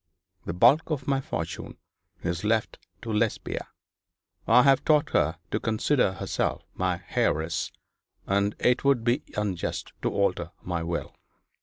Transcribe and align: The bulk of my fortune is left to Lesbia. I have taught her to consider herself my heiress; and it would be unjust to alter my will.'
The 0.45 0.53
bulk 0.53 0.89
of 0.89 1.07
my 1.07 1.21
fortune 1.21 1.77
is 2.23 2.43
left 2.43 2.79
to 3.03 3.13
Lesbia. 3.13 3.67
I 4.47 4.63
have 4.63 4.83
taught 4.83 5.11
her 5.11 5.37
to 5.51 5.59
consider 5.59 6.13
herself 6.13 6.63
my 6.73 7.03
heiress; 7.15 7.71
and 8.25 8.55
it 8.57 8.83
would 8.83 9.03
be 9.03 9.21
unjust 9.37 9.93
to 10.01 10.09
alter 10.09 10.49
my 10.63 10.81
will.' 10.81 11.13